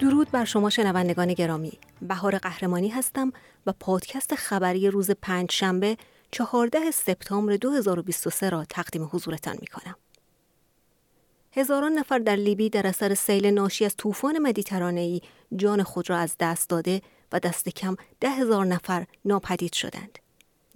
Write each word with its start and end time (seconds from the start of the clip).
درود 0.00 0.30
بر 0.30 0.44
شما 0.44 0.70
شنوندگان 0.70 1.32
گرامی 1.32 1.72
بهار 2.02 2.38
قهرمانی 2.38 2.88
هستم 2.88 3.32
و 3.66 3.72
پادکست 3.80 4.34
خبری 4.34 4.90
روز 4.90 5.10
پنج 5.10 5.52
شنبه 5.52 5.96
14 6.30 6.90
سپتامبر 6.90 7.56
2023 7.56 8.50
را 8.50 8.64
تقدیم 8.64 9.08
حضورتان 9.12 9.56
می 9.60 9.66
کنم. 9.66 9.96
هزاران 11.52 11.92
نفر 11.92 12.18
در 12.18 12.36
لیبی 12.36 12.70
در 12.70 12.86
اثر 12.86 13.14
سیل 13.14 13.46
ناشی 13.46 13.84
از 13.84 13.96
طوفان 13.96 14.38
مدیترانه‌ای 14.38 15.20
جان 15.56 15.82
خود 15.82 16.10
را 16.10 16.16
از 16.16 16.36
دست 16.40 16.68
داده 16.68 17.02
و 17.32 17.40
دست 17.40 17.68
کم 17.68 17.96
ده 18.20 18.30
هزار 18.30 18.66
نفر 18.66 19.06
ناپدید 19.24 19.72
شدند. 19.72 20.18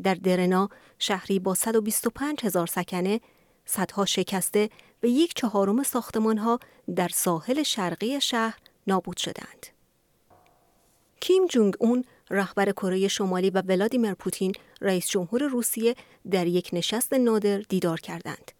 در 0.02 0.14
درنا 0.14 0.68
شهری 0.98 1.38
با 1.38 1.54
125 1.54 2.44
هزار 2.44 2.66
سکنه 2.66 3.20
صدها 3.64 4.04
شکسته 4.04 4.70
و 5.02 5.06
یک 5.06 5.34
چهارم 5.34 5.82
ساختمان 5.82 6.38
ها 6.38 6.58
در 6.96 7.08
ساحل 7.08 7.62
شرقی 7.62 8.20
شهر 8.20 8.58
نابود 8.86 9.16
شدند. 9.16 9.66
کیم 11.20 11.46
جونگ 11.46 11.74
اون 11.78 12.04
رهبر 12.30 12.72
کره 12.72 13.08
شمالی 13.08 13.50
و 13.50 13.62
ولادیمیر 13.62 14.14
پوتین 14.14 14.52
رئیس 14.80 15.08
جمهور 15.08 15.42
روسیه 15.42 15.94
در 16.30 16.46
یک 16.46 16.70
نشست 16.72 17.12
نادر 17.12 17.58
دیدار 17.58 18.00
کردند. 18.00 18.52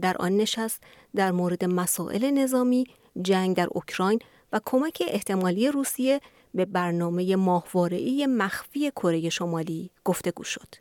در 0.00 0.16
آن 0.16 0.36
نشست 0.36 0.82
در 1.14 1.30
مورد 1.30 1.64
مسائل 1.64 2.30
نظامی، 2.30 2.86
جنگ 3.22 3.56
در 3.56 3.68
اوکراین 3.70 4.18
و 4.52 4.60
کمک 4.64 5.02
احتمالی 5.06 5.68
روسیه 5.68 6.20
به 6.54 6.64
برنامه 6.64 7.36
ماهواره‌ای 7.36 8.26
مخفی 8.26 8.90
کره 8.90 9.28
شمالی 9.28 9.90
گفتگو 10.04 10.44
شد. 10.44 10.74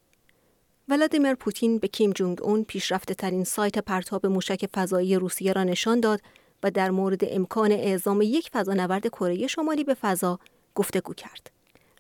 ولادیمیر 0.90 1.34
پوتین 1.34 1.78
به 1.78 1.88
کیم 1.88 2.12
جونگ 2.12 2.44
اون 2.44 2.64
پیشرفته 2.64 3.14
ترین 3.14 3.44
سایت 3.44 3.80
پرتاب 3.80 4.26
موشک 4.26 4.66
فضایی 4.76 5.16
روسیه 5.16 5.54
را 5.54 5.64
نشان 5.64 6.00
داد 6.00 6.22
و 6.64 6.72
در 6.72 6.92
مورد 6.92 7.22
امکان 7.24 7.72
اعزام 7.72 8.22
یک 8.22 8.50
فضانورد 8.54 9.08
کره 9.08 9.48
شمالی 9.48 9.84
به 9.84 9.94
فضا 9.94 10.40
گفتگو 10.76 11.14
کرد. 11.14 11.52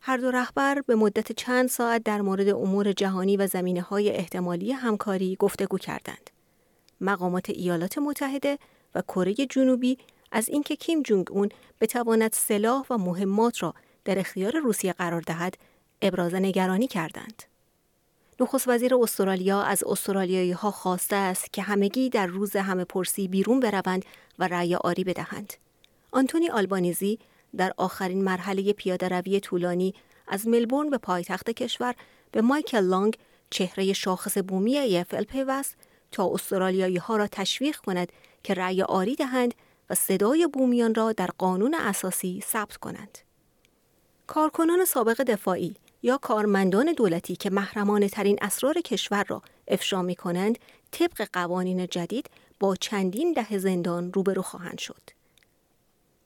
هر 0.01 0.17
دو 0.17 0.31
رهبر 0.31 0.81
به 0.87 0.95
مدت 0.95 1.31
چند 1.31 1.69
ساعت 1.69 2.03
در 2.03 2.21
مورد 2.21 2.49
امور 2.49 2.91
جهانی 2.91 3.37
و 3.37 3.47
زمینه 3.47 3.81
های 3.81 4.09
احتمالی 4.09 4.71
همکاری 4.71 5.35
گفتگو 5.39 5.77
کردند. 5.77 6.29
مقامات 7.01 7.49
ایالات 7.49 7.97
متحده 7.97 8.59
و 8.95 9.01
کره 9.01 9.33
جنوبی 9.33 9.97
از 10.31 10.49
اینکه 10.49 10.75
کیم 10.75 11.01
جونگ 11.01 11.31
اون 11.31 11.49
بتواند 11.81 12.33
سلاح 12.33 12.85
و 12.89 12.97
مهمات 12.97 13.63
را 13.63 13.73
در 14.05 14.19
اختیار 14.19 14.57
روسیه 14.57 14.93
قرار 14.93 15.21
دهد 15.21 15.57
ابراز 16.01 16.35
نگرانی 16.35 16.87
کردند. 16.87 17.50
نخست 18.41 18.67
وزیر 18.67 18.95
استرالیا 18.95 19.61
از 19.61 19.83
استرالیایی 19.83 20.51
ها 20.51 20.71
خواسته 20.71 21.15
است 21.15 21.53
که 21.53 21.61
همگی 21.61 22.09
در 22.09 22.25
روز 22.25 22.55
همه 22.55 22.85
پرسی 22.85 23.27
بیرون 23.27 23.59
بروند 23.59 24.05
و 24.39 24.47
رأی 24.47 24.75
آری 24.75 25.03
بدهند. 25.03 25.53
آنتونی 26.11 26.49
آلبانیزی 26.49 27.19
در 27.57 27.73
آخرین 27.77 28.23
مرحله 28.23 28.73
پیاده 28.73 29.07
روی 29.09 29.39
طولانی 29.39 29.93
از 30.27 30.47
ملبورن 30.47 30.89
به 30.89 30.97
پایتخت 30.97 31.49
کشور 31.49 31.95
به 32.31 32.41
مایکل 32.41 32.79
لانگ 32.79 33.17
چهره 33.49 33.93
شاخص 33.93 34.37
بومی 34.37 34.77
ایفل 34.77 35.23
پیوست 35.23 35.75
تا 36.11 36.29
استرالیایی 36.33 36.97
ها 36.97 37.17
را 37.17 37.27
تشویق 37.27 37.77
کند 37.77 38.11
که 38.43 38.53
رأی 38.53 38.81
آری 38.81 39.15
دهند 39.15 39.53
و 39.89 39.95
صدای 39.95 40.47
بومیان 40.47 40.95
را 40.95 41.11
در 41.11 41.29
قانون 41.37 41.73
اساسی 41.73 42.43
ثبت 42.47 42.77
کنند. 42.77 43.17
کارکنان 44.27 44.85
سابق 44.85 45.21
دفاعی 45.23 45.75
یا 46.03 46.17
کارمندان 46.17 46.93
دولتی 46.93 47.35
که 47.35 47.49
محرمانه 47.49 48.09
ترین 48.09 48.37
اسرار 48.41 48.73
کشور 48.73 49.25
را 49.27 49.41
افشا 49.67 50.01
می 50.01 50.15
کنند 50.15 50.59
طبق 50.91 51.27
قوانین 51.33 51.87
جدید 51.87 52.29
با 52.59 52.75
چندین 52.75 53.33
ده 53.33 53.57
زندان 53.57 54.13
روبرو 54.13 54.41
خواهند 54.41 54.77
شد. 54.77 55.01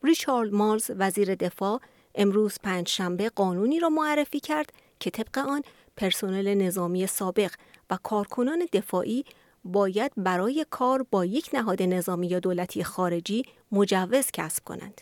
ریچارد 0.04 0.54
مارز 0.54 0.92
وزیر 0.96 1.36
دفاع 1.36 1.82
امروز 2.16 2.58
پنج 2.64 2.88
شنبه 2.88 3.30
قانونی 3.30 3.80
را 3.80 3.90
معرفی 3.90 4.40
کرد 4.40 4.74
که 5.00 5.10
طبق 5.10 5.38
آن 5.38 5.62
پرسنل 5.98 6.54
نظامی 6.54 7.08
سابق 7.08 7.52
و 7.90 7.98
کارکنان 8.04 8.68
دفاعی 8.74 9.26
باید 9.64 10.12
برای 10.18 10.66
کار 10.70 11.06
با 11.12 11.26
یک 11.26 11.50
نهاد 11.54 11.82
نظامی 11.82 12.28
یا 12.28 12.40
دولتی 12.40 12.84
خارجی 12.84 13.46
مجوز 13.72 14.32
کسب 14.34 14.64
کنند. 14.64 15.02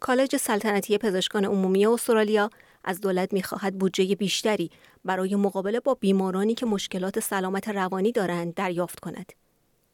کالج 0.00 0.36
سلطنتی 0.36 0.98
پزشکان 0.98 1.44
عمومی 1.44 1.86
استرالیا 1.86 2.50
از 2.86 3.00
دولت 3.00 3.32
می‌خواهد 3.32 3.78
بودجه 3.78 4.14
بیشتری 4.14 4.70
برای 5.04 5.36
مقابله 5.36 5.80
با 5.80 5.94
بیمارانی 5.94 6.54
که 6.54 6.66
مشکلات 6.66 7.20
سلامت 7.20 7.68
روانی 7.68 8.12
دارند 8.12 8.54
دریافت 8.54 9.00
کند. 9.00 9.32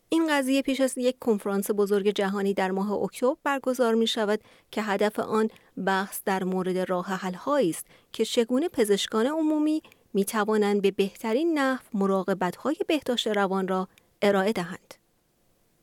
این 0.08 0.26
قضیه 0.30 0.62
پیش 0.62 0.80
از 0.80 0.98
یک 0.98 1.18
کنفرانس 1.18 1.70
بزرگ 1.70 2.08
جهانی 2.08 2.54
در 2.54 2.70
ماه 2.70 2.92
اکتبر 2.92 3.36
برگزار 3.44 3.94
می 3.94 4.06
شود 4.06 4.40
که 4.70 4.82
هدف 4.82 5.18
آن 5.18 5.48
بحث 5.86 6.20
در 6.24 6.44
مورد 6.44 6.78
راه 6.78 7.06
حل 7.06 7.36
است 7.68 7.86
که 8.12 8.24
چگونه 8.24 8.68
پزشکان 8.68 9.26
عمومی 9.26 9.82
می 10.14 10.24
توانند 10.24 10.82
به 10.82 10.90
بهترین 10.90 11.58
نحو 11.58 11.82
مراقبت 11.94 12.56
های 12.56 12.76
بهداشت 12.88 13.26
روان 13.26 13.68
را 13.68 13.88
ارائه 14.22 14.52
دهند. 14.52 15.01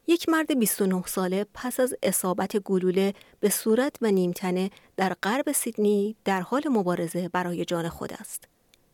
یک 0.10 0.30
مرد 0.30 0.60
29 0.60 1.04
ساله 1.06 1.46
پس 1.54 1.80
از 1.80 1.96
اصابت 2.04 2.58
گلوله 2.58 3.14
به 3.40 3.50
صورت 3.50 3.96
و 4.02 4.12
نیمتنه 4.12 4.70
در 4.98 5.14
غرب 5.24 5.52
سیدنی 5.52 6.16
در 6.26 6.42
حال 6.42 6.62
مبارزه 6.70 7.30
برای 7.30 7.66
جان 7.66 7.90
خود 7.90 8.14
است. 8.14 8.48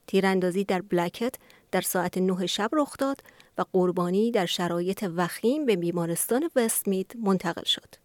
تیراندازی 0.08 0.64
در 0.64 0.82
بلکت 0.82 1.36
در 1.72 1.82
ساعت 1.82 2.18
9 2.18 2.48
شب 2.48 2.70
رخ 2.74 2.98
داد 2.98 3.24
و 3.58 3.66
قربانی 3.74 4.32
در 4.32 4.46
شرایط 4.46 5.06
وخیم 5.16 5.66
به 5.66 5.76
بیمارستان 5.76 6.50
وستمیت 6.56 7.16
منتقل 7.16 7.64
شد. 7.64 7.96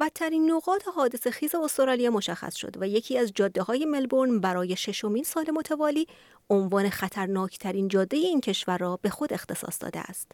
بدترین 0.00 0.50
نقاط 0.50 0.82
حادث 0.94 1.26
خیز 1.26 1.54
استرالیا 1.54 2.10
مشخص 2.10 2.56
شد 2.56 2.76
و 2.80 2.88
یکی 2.88 3.18
از 3.18 3.32
جاده 3.34 3.62
های 3.62 3.84
ملبورن 3.84 4.40
برای 4.40 4.76
ششمین 4.76 5.24
سال 5.24 5.50
متوالی 5.50 6.06
عنوان 6.50 6.90
خطرناکترین 6.90 7.88
جاده 7.88 8.16
این 8.16 8.40
کشور 8.40 8.78
را 8.78 8.98
به 9.02 9.10
خود 9.10 9.32
اختصاص 9.32 9.82
داده 9.82 10.00
است. 10.00 10.32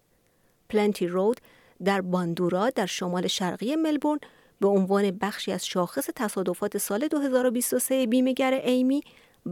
پلنتی 0.68 1.06
رود 1.06 1.40
در 1.84 2.00
باندورا 2.00 2.70
در 2.70 2.86
شمال 2.86 3.26
شرقی 3.26 3.76
ملبورن 3.76 4.20
به 4.60 4.68
عنوان 4.68 5.10
بخشی 5.10 5.52
از 5.52 5.66
شاخص 5.66 6.10
تصادفات 6.16 6.78
سال 6.78 7.08
2023 7.08 8.06
بیمهگر 8.06 8.54
ایمی 8.54 9.02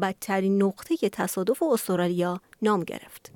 بدترین 0.02 0.62
نقطه 0.62 0.96
تصادف 0.96 1.62
استرالیا 1.62 2.40
نام 2.62 2.84
گرفت. 2.84 3.32